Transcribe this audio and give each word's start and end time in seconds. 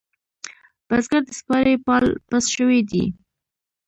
بزگر 0.89 1.21
د 1.27 1.29
سپارې 1.39 1.75
پال 1.85 2.05
پس 2.29 2.43
شوی 2.55 2.79
دی. 2.89 3.05